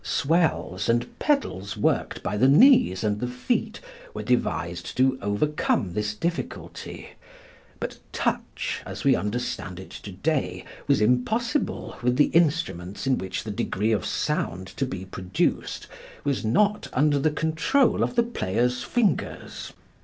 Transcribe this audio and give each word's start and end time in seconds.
Swells 0.03 0.89
and 0.89 1.05
pedals 1.19 1.77
worked 1.77 2.23
by 2.23 2.35
the 2.35 2.47
knees 2.47 3.03
and 3.03 3.19
the 3.19 3.27
feet 3.27 3.79
were 4.15 4.23
devised 4.23 4.97
to 4.97 5.19
overcome 5.21 5.93
this 5.93 6.15
difficulty, 6.15 7.09
but 7.79 7.99
"touch" 8.11 8.81
as 8.83 9.03
we 9.03 9.15
understand 9.15 9.79
it 9.79 9.91
to 9.91 10.11
day 10.11 10.65
was 10.87 11.01
impossible 11.01 11.97
with 12.01 12.15
the 12.15 12.31
instruments 12.33 13.05
in 13.05 13.19
which 13.19 13.43
the 13.43 13.51
degree 13.51 13.91
of 13.91 14.03
sound 14.03 14.65
to 14.65 14.87
be 14.87 15.05
produced 15.05 15.85
was 16.23 16.43
not 16.43 16.87
under 16.93 17.19
the 17.19 17.29
control 17.29 18.01
of 18.01 18.15
the 18.15 18.23
player's 18.23 18.81
fingers. 18.81 19.71